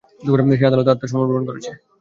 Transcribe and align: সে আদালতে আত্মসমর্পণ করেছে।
সে 0.51 0.67
আদালতে 0.67 0.91
আত্মসমর্পণ 0.91 1.41
করেছে। 1.49 1.71